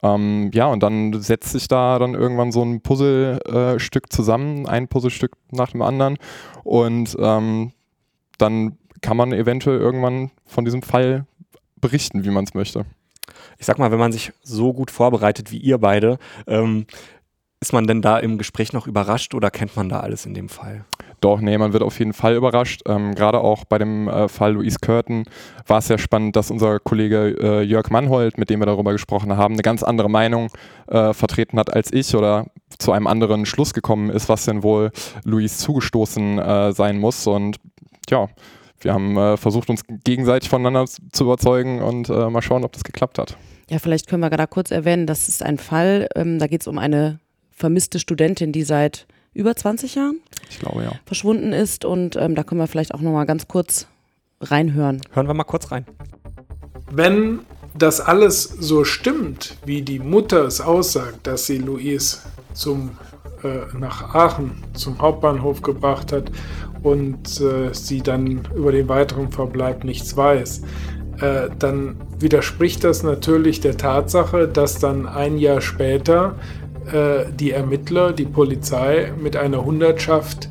Ähm, 0.03 0.51
ja, 0.53 0.67
und 0.67 0.83
dann 0.83 1.21
setzt 1.23 1.53
sich 1.53 1.69
da 1.69 1.99
dann 1.99 2.15
irgendwann 2.15 2.53
so 2.53 2.63
ein 2.63 2.81
Puzzlestück 2.81 4.13
zusammen, 4.13 4.67
ein 4.67 4.89
Puzzlestück 4.89 5.33
nach 5.51 5.71
dem 5.71 5.83
anderen. 5.83 6.19
Und 6.65 7.17
ähm, 7.21 7.73
dann 8.39 8.79
kann 9.01 9.17
man 9.17 9.33
eventuell 9.33 9.79
irgendwann 9.79 10.31
von 10.47 10.65
diesem 10.65 10.83
Fall 10.83 11.27
berichten, 11.81 12.25
wie 12.25 12.31
man 12.31 12.45
es 12.45 12.55
möchte. 12.55 12.85
Ich 13.59 13.67
sag 13.67 13.79
mal, 13.79 13.91
wenn 13.93 13.99
man 13.99 14.13
sich 14.13 14.33
so 14.43 14.73
gut 14.73 14.91
vorbereitet 14.91 15.53
wie 15.53 15.59
ihr 15.59 15.79
beide, 15.79 16.19
ähm, 16.47 16.87
ist 17.61 17.73
man 17.73 17.87
denn 17.87 18.03
da 18.03 18.19
im 18.19 18.39
Gespräch 18.39 18.73
noch 18.73 18.89
überrascht 18.89 19.35
oder 19.35 19.51
kennt 19.51 19.77
man 19.77 19.89
da 19.89 20.01
alles 20.01 20.27
in 20.27 20.35
dem 20.35 20.49
Fall? 20.49 20.85
Doch, 21.23 21.41
nee, 21.41 21.57
man 21.57 21.73
wird 21.73 21.85
auf 21.85 22.01
jeden 22.01 22.15
Fall 22.15 22.35
überrascht. 22.35 22.83
Ähm, 22.87 23.15
Gerade 23.15 23.41
auch 23.41 23.65
bei 23.65 23.79
dem 23.79 24.09
äh, 24.09 24.29
Fall 24.29 24.55
Louise 24.55 24.79
Curtin 24.81 25.23
war 25.69 25.79
es 25.79 25.87
sehr 25.87 25.99
spannend, 25.99 26.35
dass 26.35 26.51
unser 26.51 26.81
Kollege 26.81 27.37
äh, 27.41 27.63
Jörg 27.63 27.91
Mannhold, 27.91 28.39
mit 28.39 28.51
dem 28.51 28.61
wir 28.61 28.67
darüber 28.67 28.91
gesprochen 28.91 29.37
haben, 29.37 29.55
eine 29.55 29.63
ganz 29.63 29.85
andere 29.85 30.11
Meinung 30.11 30.51
äh, 30.89 31.15
vertreten 31.15 31.61
hat 31.61 31.73
als 31.73 31.93
ich 31.93 32.17
oder 32.17 32.47
zu 32.77 32.91
einem 32.91 33.07
anderen 33.07 33.47
Schluss 33.47 33.73
gekommen 33.73 34.11
ist, 34.11 34.29
was 34.29 34.47
denn 34.47 34.65
wohl 34.65 34.91
Louise 35.23 35.59
zugestoßen 35.59 36.41
äh, 36.41 36.73
sein 36.73 36.99
muss. 36.99 37.25
Und 37.29 37.59
ja, 38.11 38.29
wir 38.81 38.93
haben 38.93 39.17
äh, 39.17 39.37
versucht, 39.37 39.71
uns 39.71 39.83
gegenseitig 40.03 40.51
voneinander 40.51 40.87
zu 41.13 41.23
überzeugen 41.23 41.83
und 41.83 42.09
äh, 42.09 42.31
mal 42.31 42.43
schauen, 42.43 42.65
ob 42.65 42.73
das 42.73 42.83
geklappt 42.83 43.19
hat. 43.19 43.37
Ja, 43.71 43.79
vielleicht 43.79 44.09
können 44.09 44.23
wir 44.23 44.31
da 44.31 44.49
kurz 44.49 44.73
erwähnen, 44.73 45.07
das 45.07 45.29
ist 45.29 45.45
ein 45.45 45.59
Fall, 45.59 46.09
ähm, 46.17 46.41
da 46.41 46.49
geht 46.49 46.63
es 46.63 46.67
um 46.67 46.79
eine 46.79 47.21
vermisste 47.53 48.01
Studentin, 48.01 48.51
die 48.51 48.65
seit 48.65 49.07
über 49.35 49.57
20 49.57 49.95
Jahren 49.95 50.21
Ich 50.51 50.59
glaube, 50.59 50.83
ja. 50.83 50.93
verschwunden 51.07 51.53
ist 51.53 51.85
und 51.85 52.17
ähm, 52.17 52.35
da 52.35 52.43
können 52.43 52.61
wir 52.61 52.67
vielleicht 52.67 52.95
auch 52.95 53.01
nochmal 53.01 53.27
ganz 53.27 53.49
kurz 53.49 53.87
reinhören. 54.41 55.01
Hören 55.13 55.27
wir 55.27 55.35
mal 55.35 55.45
kurz 55.45 55.71
rein. 55.71 55.87
Wenn 56.91 57.41
das 57.75 58.01
alles 58.01 58.43
so 58.43 58.85
stimmt, 58.85 59.57
wie 59.65 59.83
die 59.83 59.99
Mutter 59.99 60.45
es 60.45 60.61
aussagt, 60.61 61.27
dass 61.27 61.47
sie 61.47 61.59
Louise 61.59 62.19
zum, 62.53 62.91
äh, 63.43 63.77
nach 63.79 64.15
Aachen 64.15 64.63
zum 64.75 65.01
Hauptbahnhof 65.01 65.63
gebracht 65.63 66.13
hat 66.13 66.31
und 66.83 67.41
äh, 67.41 67.73
sie 67.73 68.03
dann 68.03 68.47
über 68.55 68.73
den 68.73 68.89
weiteren 68.89 69.31
Verbleib 69.31 69.85
nichts 69.85 70.17
weiß, 70.17 70.63
äh, 71.21 71.49
dann 71.59 71.97
widerspricht 72.19 72.85
das 72.85 73.03
natürlich 73.03 73.61
der 73.61 73.77
Tatsache, 73.77 74.49
dass 74.49 74.79
dann 74.79 75.07
ein 75.07 75.39
Jahr 75.39 75.61
später 75.61 76.37
äh, 76.87 77.31
die 77.33 77.53
Ermittler, 77.53 78.13
die 78.13 78.25
Polizei 78.25 79.13
mit 79.21 79.37
einer 79.37 79.65
Hundertschaft 79.65 80.49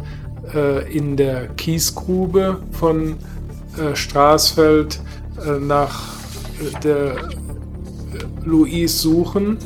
äh, 0.53 0.91
in 0.91 1.17
der 1.17 1.47
Kiesgrube 1.47 2.57
von 2.71 3.17
äh, 3.77 3.95
Straßfeld 3.95 4.99
äh, 5.45 5.59
nach 5.59 6.13
äh, 6.59 6.79
der 6.81 7.15
Louise 8.43 8.97
suchen 8.97 9.57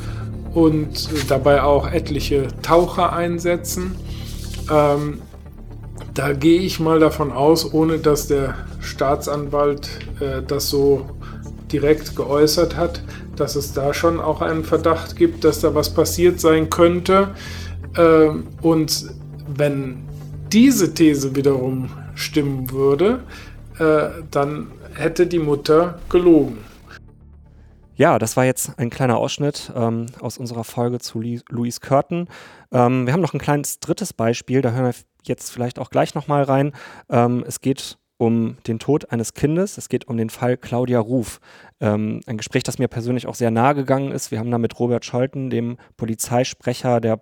und 0.53 1.09
dabei 1.29 1.63
auch 1.63 1.91
etliche 1.91 2.47
Taucher 2.61 3.13
einsetzen. 3.13 3.95
Ähm, 4.71 5.21
da 6.13 6.33
gehe 6.33 6.61
ich 6.61 6.79
mal 6.79 6.99
davon 6.99 7.31
aus, 7.31 7.73
ohne 7.73 7.99
dass 7.99 8.27
der 8.27 8.55
Staatsanwalt 8.79 9.89
äh, 10.19 10.41
das 10.45 10.69
so 10.69 11.09
direkt 11.71 12.15
geäußert 12.15 12.77
hat, 12.77 13.01
dass 13.39 13.55
es 13.55 13.73
da 13.73 13.93
schon 13.93 14.19
auch 14.19 14.41
einen 14.41 14.63
Verdacht 14.63 15.15
gibt, 15.15 15.43
dass 15.43 15.61
da 15.61 15.75
was 15.75 15.93
passiert 15.93 16.39
sein 16.39 16.69
könnte. 16.69 17.29
Ähm, 17.97 18.47
und 18.61 19.05
wenn 19.47 20.03
diese 20.51 20.93
These 20.93 21.35
wiederum 21.35 21.89
stimmen 22.15 22.71
würde, 22.71 23.19
äh, 23.79 24.21
dann 24.31 24.71
hätte 24.93 25.27
die 25.27 25.39
Mutter 25.39 25.99
gelogen. 26.09 26.57
Ja, 27.97 28.19
das 28.19 28.35
war 28.35 28.43
jetzt 28.43 28.77
ein 28.77 28.89
kleiner 28.89 29.17
Ausschnitt 29.17 29.71
ähm, 29.73 30.07
aus 30.19 30.37
unserer 30.37 30.65
Folge 30.65 30.99
zu 30.99 31.21
Louise 31.21 31.79
Curtin. 31.79 32.27
Ähm, 32.71 33.05
wir 33.05 33.13
haben 33.13 33.21
noch 33.21 33.33
ein 33.33 33.39
kleines 33.39 33.79
drittes 33.79 34.11
Beispiel, 34.11 34.61
da 34.61 34.71
hören 34.71 34.85
wir 34.85 34.95
jetzt 35.23 35.49
vielleicht 35.49 35.79
auch 35.79 35.89
gleich 35.89 36.13
nochmal 36.13 36.43
rein. 36.43 36.73
Ähm, 37.09 37.43
es 37.47 37.61
geht 37.61 37.97
um 38.17 38.57
den 38.67 38.79
Tod 38.79 39.11
eines 39.11 39.33
Kindes. 39.33 39.77
Es 39.77 39.89
geht 39.89 40.07
um 40.07 40.17
den 40.17 40.29
Fall 40.29 40.57
Claudia 40.57 40.99
Ruf. 40.99 41.39
Ähm, 41.81 42.21
ein 42.25 42.37
Gespräch, 42.37 42.63
das 42.63 42.79
mir 42.79 42.87
persönlich 42.87 43.27
auch 43.27 43.35
sehr 43.35 43.51
nahe 43.51 43.75
gegangen 43.75 44.11
ist. 44.11 44.31
Wir 44.31 44.39
haben 44.39 44.51
da 44.51 44.57
mit 44.57 44.79
Robert 44.79 45.05
Scholten, 45.05 45.49
dem 45.49 45.77
Polizeisprecher 45.97 47.01
der 47.01 47.19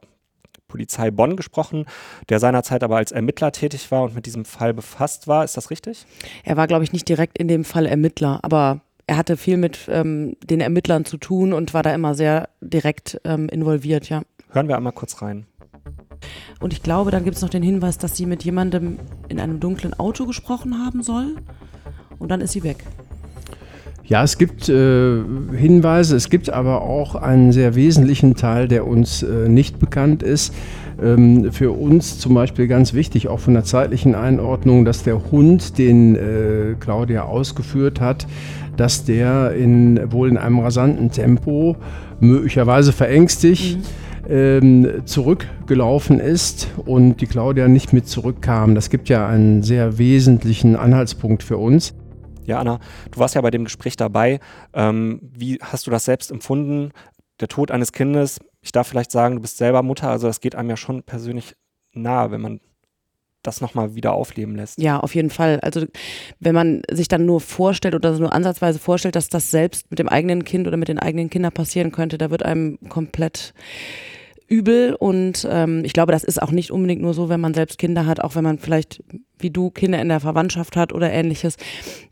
Polizei 0.67 1.11
Bonn 1.11 1.35
gesprochen, 1.35 1.85
der 2.29 2.39
seinerzeit 2.39 2.83
aber 2.83 2.97
als 2.97 3.11
Ermittler 3.11 3.51
tätig 3.51 3.91
war 3.91 4.03
und 4.03 4.15
mit 4.15 4.25
diesem 4.25 4.43
Fall 4.43 4.73
befasst 4.73 5.27
war. 5.27 5.43
Ist 5.43 5.55
das 5.55 5.69
richtig? 5.69 6.05
Er 6.43 6.57
war, 6.57 6.67
glaube 6.67 6.83
ich, 6.83 6.93
nicht 6.93 7.07
direkt 7.07 7.37
in 7.37 7.47
dem 7.47 7.63
Fall 7.63 7.85
Ermittler, 7.85 8.39
aber 8.41 8.81
er 9.05 9.17
hatte 9.17 9.37
viel 9.37 9.57
mit 9.57 9.87
ähm, 9.89 10.35
den 10.43 10.61
Ermittlern 10.61 11.05
zu 11.05 11.17
tun 11.17 11.53
und 11.53 11.73
war 11.73 11.83
da 11.83 11.93
immer 11.93 12.15
sehr 12.15 12.49
direkt 12.61 13.19
ähm, 13.23 13.49
involviert, 13.49 14.09
ja. 14.09 14.23
Hören 14.49 14.67
wir 14.67 14.77
einmal 14.77 14.93
kurz 14.93 15.21
rein. 15.21 15.45
Und 16.59 16.73
ich 16.73 16.81
glaube, 16.81 17.11
dann 17.11 17.23
gibt 17.23 17.35
es 17.35 17.41
noch 17.41 17.49
den 17.49 17.63
Hinweis, 17.63 17.97
dass 17.97 18.15
sie 18.15 18.25
mit 18.25 18.43
jemandem 18.43 18.97
in 19.27 19.39
einem 19.39 19.59
dunklen 19.59 19.93
Auto 19.93 20.25
gesprochen 20.25 20.79
haben 20.83 21.03
soll. 21.03 21.35
Und 22.19 22.29
dann 22.29 22.41
ist 22.41 22.53
sie 22.53 22.63
weg. 22.63 22.77
Ja, 24.05 24.23
es 24.23 24.37
gibt 24.37 24.67
äh, 24.69 25.21
Hinweise, 25.57 26.15
es 26.15 26.29
gibt 26.29 26.49
aber 26.49 26.81
auch 26.81 27.15
einen 27.15 27.51
sehr 27.51 27.75
wesentlichen 27.75 28.35
Teil, 28.35 28.67
der 28.67 28.85
uns 28.85 29.23
äh, 29.23 29.47
nicht 29.47 29.79
bekannt 29.79 30.23
ist. 30.23 30.53
Ähm, 31.01 31.51
für 31.51 31.71
uns 31.71 32.19
zum 32.19 32.33
Beispiel 32.33 32.67
ganz 32.67 32.93
wichtig, 32.93 33.29
auch 33.29 33.39
von 33.39 33.53
der 33.53 33.63
zeitlichen 33.63 34.13
Einordnung, 34.13 34.83
dass 34.85 35.03
der 35.03 35.31
Hund, 35.31 35.77
den 35.77 36.15
äh, 36.15 36.75
Claudia 36.79 37.23
ausgeführt 37.23 38.01
hat, 38.01 38.27
dass 38.75 39.05
der 39.05 39.53
in, 39.53 40.11
wohl 40.11 40.29
in 40.29 40.37
einem 40.37 40.59
rasanten 40.59 41.09
Tempo, 41.11 41.77
möglicherweise 42.19 42.91
verängstigt, 42.91 43.77
mhm 43.77 44.02
ähm, 44.29 45.01
zurückgelaufen 45.05 46.19
ist 46.19 46.69
und 46.85 47.21
die 47.21 47.27
Claudia 47.27 47.67
nicht 47.67 47.93
mit 47.93 48.07
zurückkam. 48.07 48.75
Das 48.75 48.89
gibt 48.89 49.09
ja 49.09 49.27
einen 49.27 49.63
sehr 49.63 49.97
wesentlichen 49.97 50.75
Anhaltspunkt 50.75 51.43
für 51.43 51.57
uns. 51.57 51.93
Ja, 52.45 52.59
Anna, 52.59 52.79
du 53.11 53.19
warst 53.19 53.35
ja 53.35 53.41
bei 53.41 53.51
dem 53.51 53.63
Gespräch 53.63 53.95
dabei. 53.95 54.39
Ähm, 54.73 55.19
wie 55.21 55.59
hast 55.61 55.87
du 55.87 55.91
das 55.91 56.05
selbst 56.05 56.31
empfunden? 56.31 56.91
Der 57.39 57.47
Tod 57.47 57.71
eines 57.71 57.91
Kindes, 57.91 58.39
ich 58.61 58.71
darf 58.71 58.87
vielleicht 58.87 59.11
sagen, 59.11 59.35
du 59.35 59.41
bist 59.41 59.57
selber 59.57 59.81
Mutter, 59.81 60.09
also 60.09 60.27
das 60.27 60.39
geht 60.39 60.55
einem 60.55 60.69
ja 60.69 60.77
schon 60.77 61.03
persönlich 61.03 61.55
nahe, 61.93 62.31
wenn 62.31 62.41
man 62.41 62.59
das 63.43 63.59
nochmal 63.59 63.93
wieder 63.93 64.13
aufleben 64.13 64.55
lässt. 64.55 64.79
Ja, 64.79 64.99
auf 64.99 65.15
jeden 65.15 65.29
Fall. 65.29 65.59
Also 65.59 65.85
wenn 66.39 66.55
man 66.55 66.81
sich 66.89 67.09
dann 67.09 67.25
nur 67.25 67.41
vorstellt 67.41 67.93
oder 67.93 68.17
nur 68.17 68.33
ansatzweise 68.33 68.79
vorstellt, 68.79 69.15
dass 69.15 69.27
das 69.27 69.51
selbst 69.51 69.89
mit 69.91 69.99
dem 69.99 70.07
eigenen 70.07 70.45
Kind 70.45 70.65
oder 70.65 70.77
mit 70.77 70.87
den 70.87 70.99
eigenen 70.99 71.29
Kindern 71.29 71.51
passieren 71.51 71.91
könnte, 71.91 72.17
da 72.17 72.31
wird 72.31 72.43
einem 72.43 72.79
komplett 72.87 73.53
übel 74.47 74.95
und 74.95 75.47
ähm, 75.49 75.83
ich 75.85 75.93
glaube, 75.93 76.11
das 76.11 76.23
ist 76.23 76.41
auch 76.41 76.51
nicht 76.51 76.71
unbedingt 76.71 77.01
nur 77.01 77.13
so, 77.13 77.29
wenn 77.29 77.39
man 77.39 77.53
selbst 77.53 77.77
Kinder 77.77 78.05
hat, 78.05 78.19
auch 78.19 78.35
wenn 78.35 78.43
man 78.43 78.59
vielleicht 78.59 79.03
wie 79.39 79.51
du 79.51 79.69
Kinder 79.69 80.01
in 80.01 80.09
der 80.09 80.19
Verwandtschaft 80.19 80.75
hat 80.75 80.93
oder 80.93 81.11
ähnliches. 81.11 81.57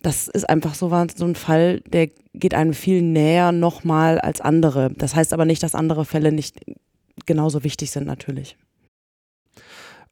Das 0.02 0.28
ist 0.28 0.50
einfach 0.50 0.76
so, 0.76 0.90
so 1.16 1.26
ein 1.26 1.36
Fall, 1.36 1.82
der 1.82 2.10
geht 2.34 2.54
einem 2.54 2.74
viel 2.74 3.02
näher 3.02 3.52
nochmal 3.52 4.20
als 4.20 4.42
andere. 4.42 4.92
Das 4.98 5.16
heißt 5.16 5.34
aber 5.34 5.46
nicht, 5.46 5.64
dass 5.64 5.74
andere 5.74 6.06
Fälle 6.06 6.32
nicht 6.32 6.60
genauso 7.26 7.64
wichtig 7.64 7.92
sind 7.92 8.06
natürlich. 8.06 8.58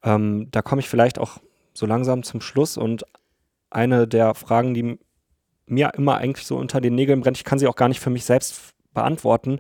Ähm, 0.04 0.48
da 0.52 0.62
komme 0.62 0.80
ich 0.80 0.90
vielleicht 0.90 1.20
auch 1.20 1.40
so 1.74 1.86
langsam 1.86 2.24
zum 2.24 2.42
Schluss 2.42 2.78
und 2.78 3.04
eine 3.70 4.08
der 4.08 4.34
Fragen, 4.34 4.74
die 4.74 4.98
mir 5.66 5.92
immer 5.96 6.18
eigentlich 6.18 6.48
so 6.48 6.58
unter 6.58 6.82
den 6.82 6.96
Nägeln 6.96 7.22
brennt, 7.22 7.38
ich 7.38 7.44
kann 7.44 7.60
sie 7.60 7.68
auch 7.68 7.76
gar 7.76 7.90
nicht 7.90 8.00
für 8.00 8.10
mich 8.10 8.26
selbst 8.26 8.74
beantworten. 8.94 9.60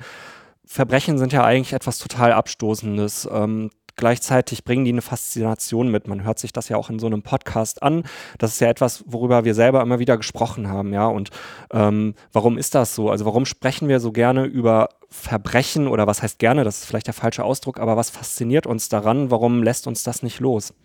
Verbrechen 0.71 1.17
sind 1.17 1.33
ja 1.33 1.43
eigentlich 1.43 1.73
etwas 1.73 1.97
total 1.97 2.31
Abstoßendes. 2.31 3.27
Ähm, 3.31 3.71
gleichzeitig 3.95 4.63
bringen 4.63 4.85
die 4.85 4.91
eine 4.91 5.01
Faszination 5.01 5.89
mit. 5.89 6.07
Man 6.07 6.23
hört 6.23 6.37
sich 6.37 6.53
das 6.53 6.69
ja 6.69 6.77
auch 6.77 6.91
in 6.91 6.99
so 6.99 7.07
einem 7.07 7.23
Podcast 7.23 7.81
an. 7.81 8.03
Das 8.37 8.51
ist 8.51 8.59
ja 8.61 8.67
etwas, 8.67 9.03
worüber 9.07 9.45
wir 9.45 9.55
selber 9.55 9.81
immer 9.81 9.97
wieder 9.97 10.15
gesprochen 10.15 10.67
haben, 10.67 10.93
ja. 10.93 11.07
Und 11.07 11.31
ähm, 11.71 12.13
warum 12.33 12.59
ist 12.59 12.75
das 12.75 12.93
so? 12.93 13.09
Also 13.09 13.25
warum 13.25 13.47
sprechen 13.47 13.87
wir 13.87 13.99
so 13.99 14.11
gerne 14.11 14.45
über 14.45 14.89
Verbrechen 15.09 15.87
oder 15.87 16.05
was 16.05 16.21
heißt 16.21 16.37
gerne? 16.37 16.63
Das 16.63 16.81
ist 16.81 16.85
vielleicht 16.85 17.07
der 17.07 17.15
falsche 17.15 17.43
Ausdruck, 17.43 17.79
aber 17.79 17.97
was 17.97 18.11
fasziniert 18.11 18.67
uns 18.67 18.89
daran? 18.89 19.31
Warum 19.31 19.63
lässt 19.63 19.87
uns 19.87 20.03
das 20.03 20.21
nicht 20.21 20.39
los? 20.39 20.75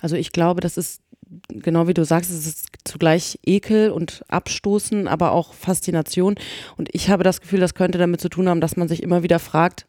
Also 0.00 0.16
ich 0.16 0.32
glaube, 0.32 0.60
das 0.60 0.76
ist 0.76 1.00
genau 1.48 1.88
wie 1.88 1.94
du 1.94 2.04
sagst, 2.04 2.30
es 2.30 2.46
ist 2.46 2.66
zugleich 2.84 3.38
Ekel 3.44 3.90
und 3.90 4.24
Abstoßen, 4.28 5.08
aber 5.08 5.32
auch 5.32 5.54
Faszination. 5.54 6.36
Und 6.76 6.88
ich 6.92 7.10
habe 7.10 7.24
das 7.24 7.40
Gefühl, 7.40 7.60
das 7.60 7.74
könnte 7.74 7.98
damit 7.98 8.20
zu 8.20 8.28
tun 8.28 8.48
haben, 8.48 8.60
dass 8.60 8.76
man 8.76 8.88
sich 8.88 9.02
immer 9.02 9.22
wieder 9.22 9.38
fragt, 9.38 9.86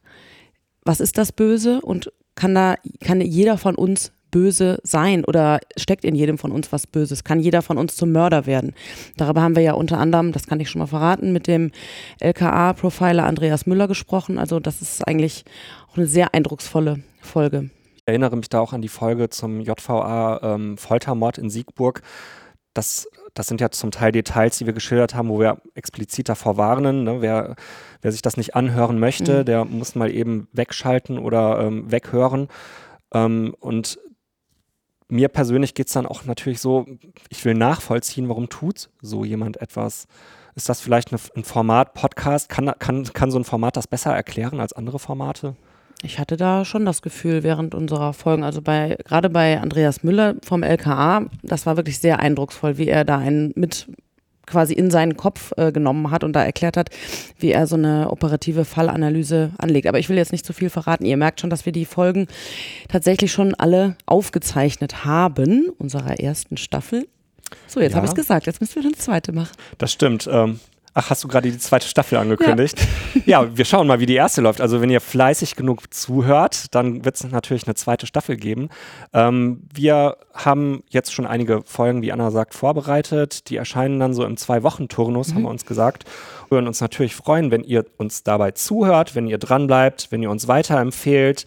was 0.83 0.99
ist 0.99 1.17
das 1.17 1.31
Böse 1.31 1.81
und 1.81 2.11
kann 2.35 2.55
da, 2.55 2.75
kann 2.99 3.21
jeder 3.21 3.57
von 3.57 3.75
uns 3.75 4.11
böse 4.31 4.79
sein 4.83 5.23
oder 5.23 5.59
steckt 5.77 6.03
in 6.03 6.15
jedem 6.15 6.37
von 6.37 6.51
uns 6.51 6.71
was 6.71 6.87
Böses? 6.87 7.23
Kann 7.23 7.39
jeder 7.39 7.61
von 7.61 7.77
uns 7.77 7.95
zum 7.95 8.11
Mörder 8.11 8.45
werden? 8.47 8.73
Darüber 9.15 9.41
haben 9.41 9.55
wir 9.55 9.63
ja 9.63 9.73
unter 9.73 9.99
anderem, 9.99 10.31
das 10.31 10.47
kann 10.47 10.59
ich 10.59 10.69
schon 10.69 10.79
mal 10.79 10.87
verraten, 10.87 11.31
mit 11.31 11.47
dem 11.47 11.71
LKA-Profiler 12.19 13.25
Andreas 13.25 13.67
Müller 13.67 13.87
gesprochen. 13.87 14.39
Also 14.39 14.59
das 14.59 14.81
ist 14.81 15.07
eigentlich 15.07 15.45
auch 15.91 15.97
eine 15.97 16.07
sehr 16.07 16.33
eindrucksvolle 16.33 17.03
Folge. 17.21 17.69
Ich 18.05 18.09
erinnere 18.09 18.35
mich 18.35 18.49
da 18.49 18.59
auch 18.59 18.73
an 18.73 18.81
die 18.81 18.89
Folge 18.89 19.29
zum 19.29 19.61
JVA 19.61 20.41
ähm, 20.43 20.77
Foltermord 20.77 21.37
in 21.37 21.49
Siegburg. 21.49 22.01
Das, 22.73 23.07
das 23.33 23.47
sind 23.47 23.61
ja 23.61 23.71
zum 23.71 23.91
Teil 23.91 24.11
Details, 24.11 24.57
die 24.57 24.65
wir 24.65 24.73
geschildert 24.73 25.15
haben, 25.15 25.29
wo 25.29 25.39
wir 25.39 25.61
explizit 25.73 26.27
davor 26.27 26.57
warnen. 26.57 27.05
Ne? 27.05 27.21
Wer, 27.21 27.55
wer 28.01 28.11
sich 28.11 28.21
das 28.21 28.35
nicht 28.35 28.55
anhören 28.55 28.99
möchte, 28.99 29.39
mhm. 29.39 29.45
der 29.45 29.63
muss 29.63 29.95
mal 29.95 30.11
eben 30.11 30.49
wegschalten 30.51 31.17
oder 31.17 31.61
ähm, 31.61 31.89
weghören. 31.89 32.49
Ähm, 33.13 33.55
und 33.61 33.97
mir 35.07 35.29
persönlich 35.29 35.73
geht 35.73 35.87
es 35.87 35.93
dann 35.93 36.05
auch 36.05 36.25
natürlich 36.25 36.59
so, 36.59 36.85
ich 37.29 37.45
will 37.45 37.53
nachvollziehen, 37.53 38.27
warum 38.27 38.49
tut 38.49 38.89
so 39.01 39.23
jemand 39.23 39.61
etwas. 39.61 40.07
Ist 40.55 40.67
das 40.67 40.81
vielleicht 40.81 41.13
eine, 41.13 41.21
ein 41.37 41.45
Format, 41.45 41.93
Podcast? 41.93 42.49
Kann, 42.49 42.69
kann, 42.79 43.05
kann 43.05 43.31
so 43.31 43.39
ein 43.39 43.45
Format 43.45 43.77
das 43.77 43.87
besser 43.87 44.13
erklären 44.13 44.59
als 44.59 44.73
andere 44.73 44.99
Formate? 44.99 45.55
Ich 46.03 46.19
hatte 46.19 46.35
da 46.35 46.65
schon 46.65 46.85
das 46.85 47.01
Gefühl 47.01 47.43
während 47.43 47.73
unserer 47.73 48.11
Folgen, 48.11 48.43
also 48.43 48.61
bei 48.61 48.97
gerade 49.05 49.29
bei 49.29 49.59
Andreas 49.61 50.03
Müller 50.03 50.35
vom 50.43 50.61
LKA, 50.61 51.27
das 51.43 51.65
war 51.65 51.77
wirklich 51.77 51.99
sehr 51.99 52.19
eindrucksvoll, 52.19 52.77
wie 52.77 52.89
er 52.89 53.05
da 53.05 53.17
einen 53.17 53.53
mit 53.55 53.87
quasi 54.45 54.73
in 54.73 54.91
seinen 54.91 55.15
Kopf 55.15 55.53
äh, 55.55 55.71
genommen 55.71 56.11
hat 56.11 56.25
und 56.25 56.33
da 56.33 56.43
erklärt 56.43 56.75
hat, 56.75 56.89
wie 57.39 57.51
er 57.51 57.67
so 57.67 57.77
eine 57.77 58.09
operative 58.11 58.65
Fallanalyse 58.65 59.51
anlegt. 59.57 59.87
Aber 59.87 59.97
ich 59.97 60.09
will 60.09 60.17
jetzt 60.17 60.33
nicht 60.33 60.45
zu 60.45 60.51
viel 60.51 60.69
verraten. 60.69 61.05
Ihr 61.05 61.15
merkt 61.15 61.39
schon, 61.39 61.49
dass 61.49 61.65
wir 61.65 61.71
die 61.71 61.85
Folgen 61.85 62.27
tatsächlich 62.89 63.31
schon 63.31 63.55
alle 63.55 63.95
aufgezeichnet 64.05 65.05
haben, 65.05 65.69
unserer 65.77 66.19
ersten 66.19 66.57
Staffel. 66.57 67.07
So, 67.67 67.79
jetzt 67.79 67.91
ja. 67.91 67.97
habe 67.97 68.05
ich 68.05 68.11
es 68.11 68.15
gesagt. 68.15 68.45
Jetzt 68.45 68.59
müssen 68.59 68.75
wir 68.75 68.83
eine 68.83 68.91
zweite 68.91 69.31
machen. 69.31 69.55
Das 69.77 69.93
stimmt. 69.93 70.27
Ähm, 70.29 70.59
Ach, 70.95 71.09
hast 71.09 71.23
du 71.23 71.27
gerade 71.27 71.49
die 71.49 71.57
zweite 71.57 71.87
Staffel 71.87 72.17
angekündigt? 72.17 72.77
Ja. 73.25 73.43
ja. 73.43 73.57
wir 73.57 73.65
schauen 73.65 73.87
mal, 73.87 73.99
wie 73.99 74.05
die 74.05 74.15
erste 74.15 74.41
läuft. 74.41 74.61
Also 74.61 74.81
wenn 74.81 74.89
ihr 74.89 75.01
fleißig 75.01 75.55
genug 75.55 75.91
zuhört, 75.93 76.73
dann 76.75 77.03
wird 77.03 77.15
es 77.15 77.23
natürlich 77.23 77.65
eine 77.65 77.75
zweite 77.75 78.05
Staffel 78.05 78.37
geben. 78.37 78.69
Ähm, 79.11 79.63
wir 79.73 80.17
haben 80.33 80.83
jetzt 80.89 81.11
schon 81.13 81.25
einige 81.25 81.63
Folgen, 81.63 82.01
wie 82.03 82.11
Anna 82.11 82.29
sagt, 82.29 82.53
vorbereitet. 82.53 83.49
Die 83.49 83.57
erscheinen 83.57 83.99
dann 83.99 84.13
so 84.13 84.23
im 84.23 84.37
Zwei-Wochen-Turnus, 84.37 85.29
mhm. 85.29 85.35
haben 85.35 85.41
wir 85.43 85.49
uns 85.49 85.65
gesagt. 85.65 86.05
Wir 86.49 86.57
würden 86.57 86.67
uns 86.67 86.79
natürlich 86.79 87.15
freuen, 87.15 87.49
wenn 87.49 87.63
ihr 87.63 87.85
uns 87.97 88.23
dabei 88.23 88.51
zuhört, 88.51 89.15
wenn 89.15 89.27
ihr 89.27 89.39
dranbleibt, 89.39 90.11
wenn 90.11 90.21
ihr 90.21 90.29
uns 90.29 90.47
weiterempfehlt. 90.47 91.45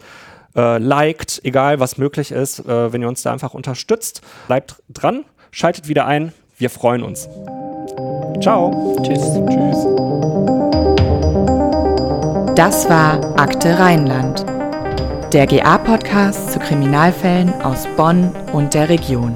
Äh, 0.55 0.79
liked, 0.79 1.41
egal 1.43 1.79
was 1.79 1.97
möglich 1.97 2.31
ist, 2.31 2.59
äh, 2.59 2.91
wenn 2.91 3.01
ihr 3.01 3.07
uns 3.07 3.21
da 3.21 3.31
einfach 3.31 3.53
unterstützt. 3.53 4.21
Bleibt 4.47 4.81
dran, 4.89 5.23
schaltet 5.51 5.87
wieder 5.87 6.05
ein. 6.05 6.33
Wir 6.57 6.69
freuen 6.69 7.03
uns. 7.03 7.29
Ciao. 8.41 8.95
Tschüss. 9.03 9.21
Tschüss. 9.49 9.87
Das 12.55 12.89
war 12.89 13.19
Akte 13.39 13.77
Rheinland, 13.77 14.45
der 15.33 15.45
GA-Podcast 15.45 16.51
zu 16.51 16.59
Kriminalfällen 16.59 17.53
aus 17.61 17.87
Bonn 17.95 18.31
und 18.53 18.73
der 18.73 18.89
Region. 18.89 19.35